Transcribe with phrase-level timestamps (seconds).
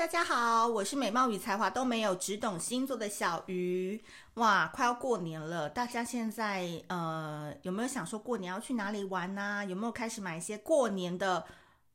[0.00, 4.02] 大家好，我是美貌与才华都没有，只懂星座的小鱼。
[4.36, 9.62] 哇，快要过年了，大家现在呃有没有想说过年要去哪里玩呢？
[9.68, 11.44] 有没有开始买一些过年的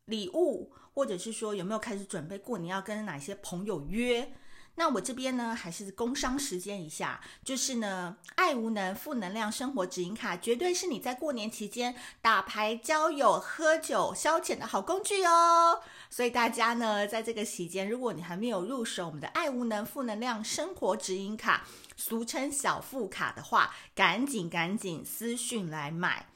[0.05, 4.31] 礼物，或者是说有没有开始准备过年要跟哪些朋友约？
[4.77, 15.81] 那我这边呢，还是工商时间一下，就是呢，爱无能负能量生活指引卡，绝对是你在过年期间打牌、交友、喝酒、消遣的好工具哦。
[16.09, 26.27] 所以大家呢，在这个期间，如果你还没有入手我们的爱无能负能量生活指引卡，俗称小副卡的话，赶紧赶紧私讯来买。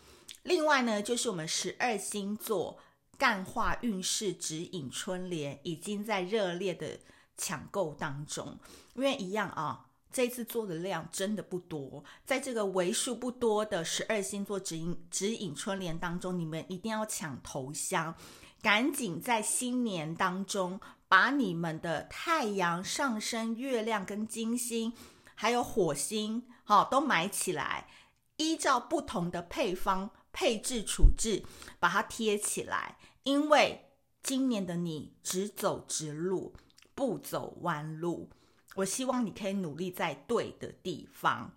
[0.44, 2.80] 另外呢，就是我们十二星座
[3.18, 7.00] 干化运势指引春联，已经在热烈的。
[7.40, 8.60] 抢购当中，
[8.94, 18.14] 因为一样啊，这次做的量真的不多，在这个为数不多的十二星座指引指引春联当中，你们一定要抢头香，
[18.62, 24.92] 赶紧在新年当中把你们的太阳、上升、月亮跟金星，
[25.36, 27.88] 还有火星，好，都买起来，
[28.36, 31.44] 依照不同的配方配置处置，
[31.80, 33.86] 把它贴起来，因为
[34.22, 36.54] 今年的你只走直路。
[37.00, 38.30] 不走弯路，
[38.76, 41.54] 我希望你可以努力在对的地方。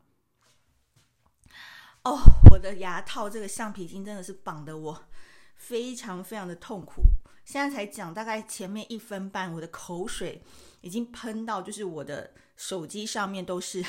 [2.04, 2.20] 哦，
[2.52, 5.04] 我的牙套这个橡皮筋真的是绑得我
[5.56, 7.02] 非常非常的痛苦。
[7.44, 10.44] 现在才讲大概前面一分半，我的口水
[10.80, 13.84] 已经喷到，就是我的手机上面都是。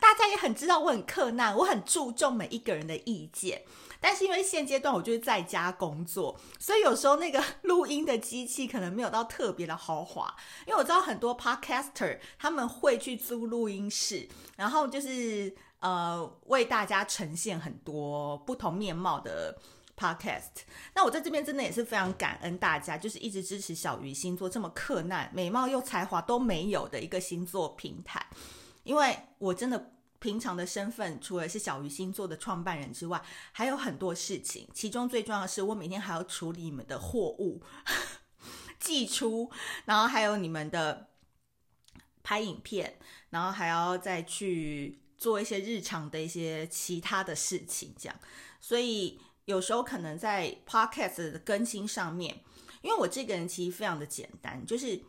[0.00, 3.62] 大家也很知道我很克难，我很注重每一个人的意见。
[4.00, 10.32] 但是因为现阶段我就是在家工作，所以有时候那个录音的机器可能没有到特别的豪华。
[10.66, 19.58] 因为我知道很多 podcaster 他们会去租录音室，然后就是呃为大家呈现很多不同面貌的
[19.96, 20.62] podcast。
[20.94, 28.24] 那我在这边真的也是非常感恩大家，就是一直支持小鱼星座这么克难、美貌又才华都没有的一个星座平台，
[28.88, 29.92] 因为我真的。
[30.20, 34.68] 平常的身份，除了是小鱼星座的创办人之外，还有很多事情。
[34.74, 37.62] 其中最重要的是，我每天还要处理你们的货物
[38.80, 39.48] 寄出，
[39.84, 41.06] 然后还有你们的
[42.24, 42.98] 拍影片，
[43.30, 48.20] 然后还要再去做一些日常的一些其他的事情，这样。
[48.60, 52.40] 所以有时候可能在 Podcast 的更新上面，
[52.82, 55.00] 因为我这个人其实非常的简单，就是。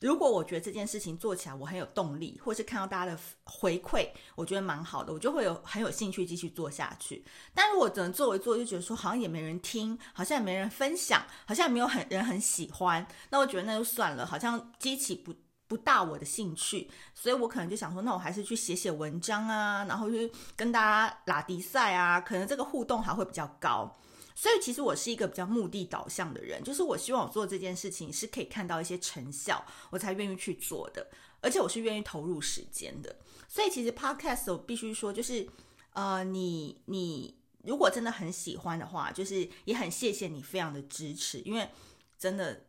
[0.00, 7.22] 如果我觉得这件事情做起来我很有动力，或是看到大家的回馈，我觉得蛮好的，我就会有很有兴趣继续做下去。
[7.54, 15.34] 但如果只能做一做，就觉得说好像也没人听，好像也没人分享，好像也没有很人很喜欢，那我觉得那就算了，好像激起不
[15.68, 20.16] 不大我的兴趣，所以我可能就想说，那我还是去写写文章啊，然后就
[20.56, 23.94] 跟大家拉迪赛啊，可能这个互动还会比较高。
[24.34, 31.06] 所以其实我是一个比较目的导向的人，就是我希望我做这件事情是可以看到一些成效，我才愿意去做的，
[31.40, 33.16] 而且我是愿意投入时间的。
[33.48, 35.48] 所以其实 Podcast 我必须说，就是
[35.92, 41.68] 呃，你你如果真的很喜欢的话，就是也很谢谢你非常的支持，因为
[42.18, 42.66] 真的。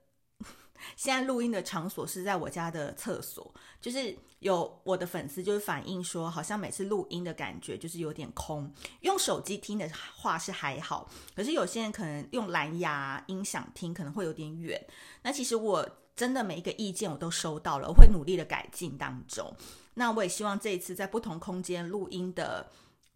[0.95, 8.71] 现在录音的场所是在我家的厕所，就是有我的粉丝就是反映说，好像每次录音的感觉就是有点空。
[9.01, 14.79] 用手机听的话是还好，可是有些人可能用蓝牙音响听可能会有点远。
[15.21, 19.53] 那其实我真的每一个意见我都收到了，我会努力的改进当中。
[19.93, 22.69] 那我也希望这一次在不同空间录音的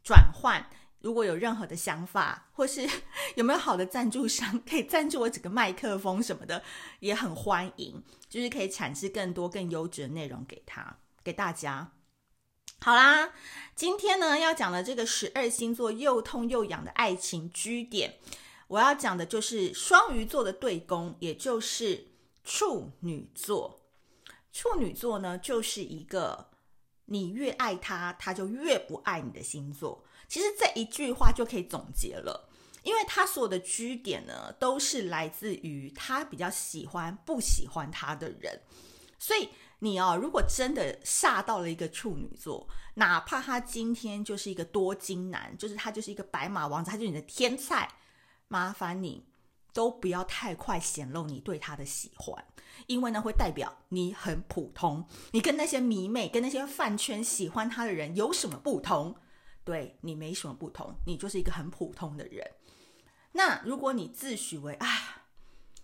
[0.03, 0.65] 转换。
[1.05, 2.81] 如果有任何的想法，或是
[3.37, 6.63] 有没有好的赞助商 可以赞助我几个麦克风什么的，
[6.99, 8.03] 也很欢迎。
[8.27, 11.91] 就是可以产生更多更优质的内容给他给大家。
[12.81, 13.31] 好啦，
[13.75, 18.15] 今天呢要讲的这个十二星座又痛又痒的爱情居点，
[18.67, 22.07] 我要讲的就是双鱼座的对宫，也就是
[22.43, 23.79] 处女座。
[24.51, 26.49] 处女座呢，就是一个
[27.05, 30.03] 你越爱他，他就越不爱你的星座。
[30.27, 32.49] 其实这一句话就可以总结了，
[32.83, 38.61] 因为他所有的 G 点呢，都是来自于他比较喜欢不喜欢他的人。
[39.17, 39.49] 所以
[39.79, 47.89] 你哦，如果真的吓到了一个处女座，哪怕他今天就是一个多金男，就是他就是一个白马王子，他就是你的天菜，
[48.47, 49.25] 麻烦你
[49.73, 52.45] 都不要太快显露你对他的喜欢，
[52.87, 59.15] 因为呢会代表你很普通，你跟那些迷妹、跟那些饭圈喜欢他的人有什么不同？
[59.65, 62.49] 对，你没什么不同，你就是一个很普通的人。
[63.33, 65.23] 那如果你自诩为啊，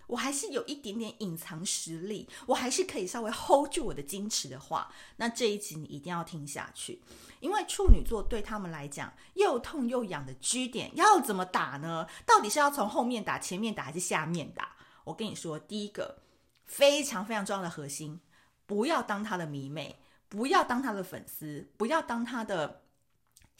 [0.07, 7.01] 我还是有一点点隐藏实力，我还是可以稍微 hold 住我的矜持的话，那这一集你一定要听下去，
[7.39, 12.07] 因为处女座对他们来讲又痛又痒的 G 点要怎么打呢？
[12.25, 14.75] 到底是要从后面打、前面打还是下面打？
[15.06, 16.22] 我跟你说，第一个
[16.66, 18.22] 非常非常重要的核心，
[18.66, 20.00] 不要当他的迷妹，
[20.30, 22.81] 不要当他的粉丝，不要当他的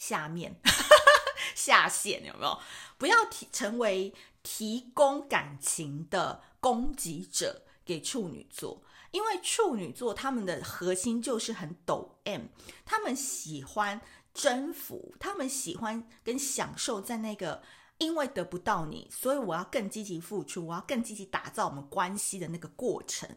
[0.02, 0.52] 下面
[1.54, 2.58] 下线，有没有？
[2.98, 4.12] 不要提成为
[4.42, 8.82] 提供感情的供给者给处女座。
[9.12, 12.46] 因为处女座他们的核心就是很抖 M，
[12.84, 14.00] 他们喜欢
[14.34, 17.62] 征服，他们喜欢跟享受在那个
[17.98, 23.28] 因为得不到你，所以我要更积极付出，我要更积极打造我们关系的那个过程，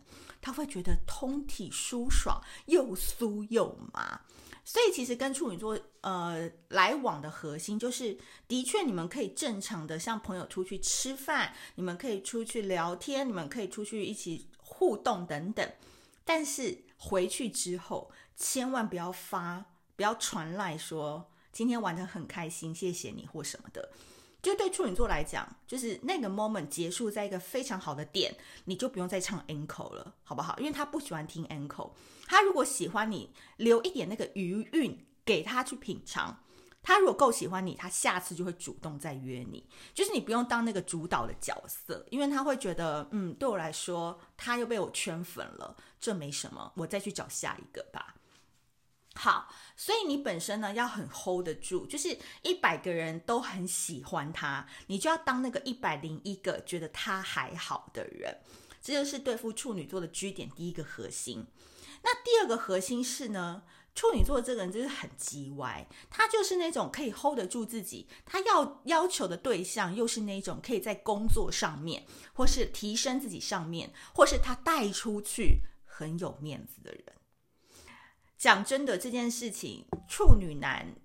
[0.42, 4.22] 他会觉得通体舒爽，又酥又麻。
[4.66, 8.18] 所以其实跟处女座呃来往的核心就是，
[8.50, 14.50] 的确你们可以正常的像朋友出去吃饭，你们可以出去聊天，你们可以出去一起。
[14.68, 15.72] 互动等等，
[16.26, 19.64] 但是回去之后千万不要发，
[19.96, 23.92] 不要传赖说今天玩的很开心，谢谢你或什么的。
[24.46, 28.32] 就对处女座来讲，就是那个 moment 结束在一个非常好的点，
[28.66, 30.56] 你就不用再唱 encore 了，好不好？
[30.60, 31.90] 因为他不喜欢听 encore，
[32.28, 36.44] 他如果喜欢你，留一点那个余韵给他去品尝。
[36.84, 39.68] 他如果够喜欢你，他下次就会主动再约你。
[39.96, 48.14] 就是你不用当那个主导的角色，因为他会觉得，嗯，对我来说，他又被我圈粉了，这没什么，我再去找下一个吧。
[49.16, 58.38] 好，所以你本身呢要很 hold 得住，就是一百个人都很喜欢他，你就要当那个一百零一个觉得他还好的人。
[58.82, 61.48] 这就是对付处女座的居点第一个核心。
[62.04, 63.64] 那第二个核心是呢？
[63.96, 77.06] 处女座这个人就是很叽歪，他就是那种可以 hold 得住自己，他要要求的对象又是那种可以在工作上面，或是提升自己上面，或是他带出去很有面子的人。
[78.38, 80.96] 讲真的，这件事情处女男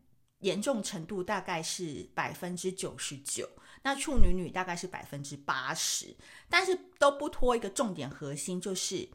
[0.41, 3.49] 严重程度大概是百分之九十九，
[3.83, 6.17] 那处女女大概是百分之八十，
[6.49, 9.09] 但是都不脱一个重点核心，就是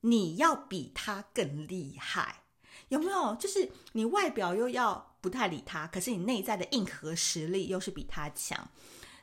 [0.00, 2.44] 你要比他更厉害。
[2.88, 3.36] 有没有？
[3.36, 8.68] 就是你外表又要不太理他，可是你内在的硬核实力又是比他强，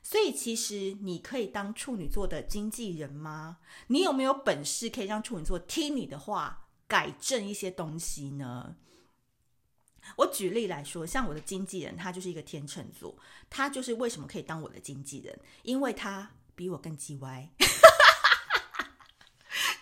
[0.04, 3.58] 所以其实你可以当处女座的经纪人吗？
[3.88, 8.76] 你有没有本事可以让处女座听你的话，改正一些东西呢？
[10.16, 13.16] 我举例来说，像我的经纪人，他就是一个天秤座，
[13.50, 15.38] 他就是为什么可以当我的经纪人？
[15.64, 17.50] 因为他比我更叽歪，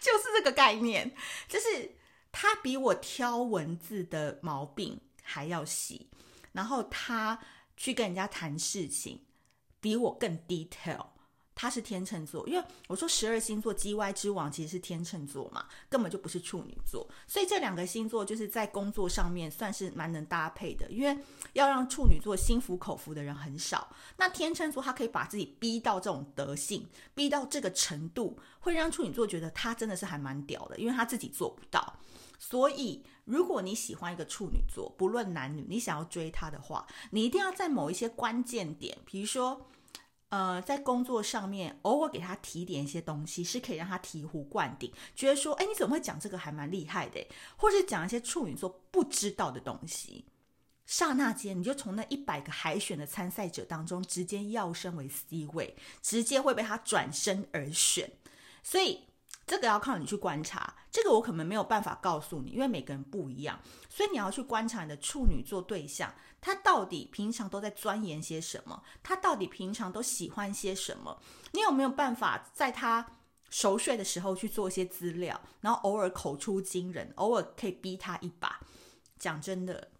[0.01, 1.15] 就是这个概念，
[1.47, 1.95] 就是。
[2.37, 6.09] 他比我挑文字的毛病还要细，
[6.51, 7.41] 然后他
[7.77, 9.23] 去跟人家谈事情
[9.79, 11.05] 比我更 detail。
[11.55, 20.91] 他是天秤座，因为我说十二星座 GY 之王其实是天秤座嘛，根本就不是处女座，所以这两个星座就是在工作上面算是蛮能搭配的。
[20.91, 21.17] 因为
[21.53, 31.97] 要让处女座心服口服的人很少，那天秤座他可以把自己逼到这种德性，逼到这个程度，会让处女座觉得他真的是还蛮屌的，因为他自己做不到。
[32.37, 39.65] 所以，如果你喜欢一个处女座，不论男女，你想要追他的话，你一定要在某一些关键点，比如说，
[40.29, 47.25] 呃，在工作上面偶尔给他提点一些东西，是可以让他醍醐灌顶，觉得说，哎，你怎么会讲这个，还蛮厉害的，
[47.55, 50.25] 或是讲一些处女座不知道的东西，
[50.85, 58.11] 刹那间你就从那一百个海选的参赛者当中，直接跃升为 C 位，直接会被他转身而选，
[58.63, 59.05] 所以。
[59.47, 63.59] 这个要靠你去观察，这个我可能没有办法告诉你，因为每个人不一样，
[63.89, 66.11] 所以你要去观察你的处女座对象，
[66.41, 71.21] 他到底平常都在钻研些什么，他到底平常都喜欢些什么，
[71.51, 73.05] 你有没有办法在他
[73.51, 78.59] 熟睡的时候去做一些资料，然后偶尔口出惊人，偶尔可以逼他一把。
[79.19, 79.91] 讲真的，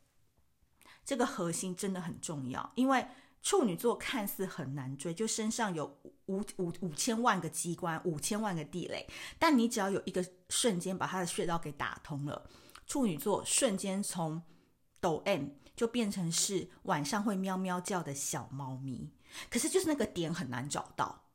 [1.06, 3.08] 这个核心真的很重要，因为。
[3.46, 5.86] 处女座看似很难追，就身上有
[6.26, 12.50] 五五五千万个机关，五千万个地雷，但你只要有一个瞬间把他的穴道给打通了，
[12.88, 14.42] 处女座瞬间从
[15.00, 19.12] 抖 M 就变成是晚上会喵喵叫的小猫咪。
[19.52, 21.26] 可是就是那个点很难找到，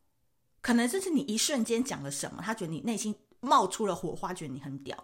[0.61, 4.97] 可能就是你一瞬间讲了什么，他觉得你内心冒出了火花，觉得你很屌；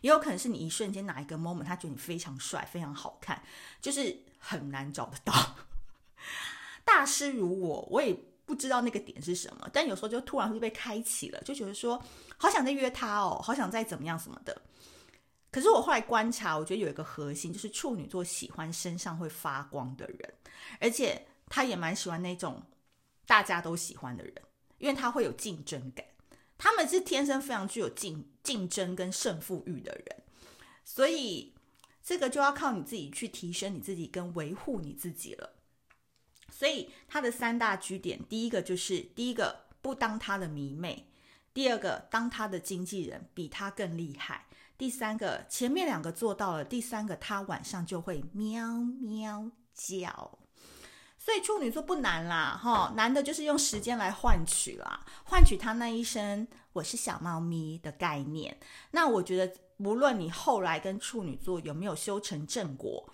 [0.00, 3.42] 也有可能是你一瞬间哪一个 moment，他觉得你非常帅、非常好看，
[3.80, 5.32] 就是很难找得到。
[6.84, 12.02] 大师如我，我也不知道那个点是什么，但有时候就突然会被开启了，就觉得说
[12.36, 14.62] 好想再约他哦，好想再怎么样什么的。
[15.50, 20.34] 可是我后来观察，我觉得有一个核心，就是处女座喜欢身上会发光的人，
[20.80, 22.62] 而且他也蛮喜欢那种
[23.26, 24.34] 大家都喜欢的人，
[24.78, 26.04] 因为他会有竞争感。
[26.56, 30.22] 他们是天生非常具有竞竞争跟胜负欲的人，
[30.84, 31.52] 所以
[32.02, 35.52] 这个就要靠你自己去提升你自己跟维护你自己了。
[36.52, 41.06] 所以他的三大 G 点，第一个就是第一个不当他的迷妹，
[41.54, 44.44] 第二个，当他的经纪人比他更厉害；
[44.76, 50.38] 第三个，前面两个做到了；第三个，他晚上就会喵喵叫。
[51.18, 58.58] 所以处女座不难啦，哈，难的就是用时间来换取啦，换取他那一声“我是小猫咪”的概念。
[58.90, 63.08] 那我觉得，无论你后来跟处女座有没有修成正果，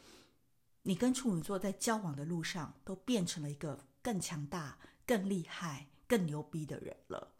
[0.89, 7.35] 你跟处女座在交往的路上，都变成了一个更强大、更厉害、更牛逼的人了，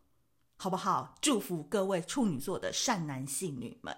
[0.59, 1.15] 好不好？
[1.23, 3.97] 祝福各位处女座的善男信女们。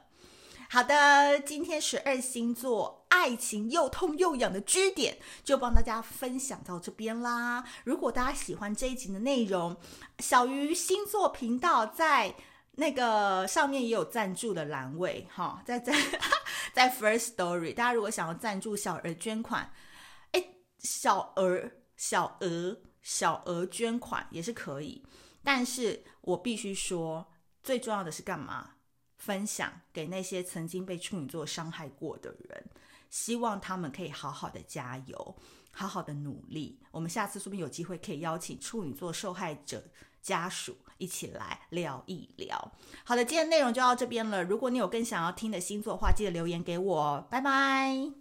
[0.68, 7.64] 好的，今天十二星座爱情又痛又痒的 G 点就帮大家分享到这边啦。
[7.82, 9.76] 如果大家喜欢这一集的内容，
[10.20, 12.36] 小鱼星座频道在
[12.76, 15.92] 那个上面也有赞助的栏位哈，在在
[16.72, 19.72] 在 First Story，大家如果想要赞助小额捐款，
[20.32, 20.44] 哎，
[20.78, 25.04] 小额小额小额捐款也是可以，
[25.42, 28.76] 但是我必须说，最重要的是干嘛？
[29.16, 32.70] 分享给那些曾经被处女座伤害过的人，
[33.10, 35.36] 希望他们可以好好的加油，
[35.70, 36.80] 好好的努力。
[36.90, 39.84] 我们下次说不定有机会可以邀请处女座受害者
[40.22, 42.72] 家属一起来聊一聊。
[43.04, 44.44] 好的，今天内容就到这边了。
[44.44, 47.26] 如果你有更想要听的星座的话，记得留言给我。
[47.30, 48.19] 拜拜。